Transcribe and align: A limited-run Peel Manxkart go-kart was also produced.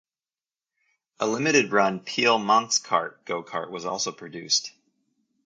A 1.19 1.27
limited-run 1.27 1.99
Peel 1.99 2.39
Manxkart 2.39 3.23
go-kart 3.23 3.69
was 3.69 3.85
also 3.85 4.11
produced. 4.11 4.71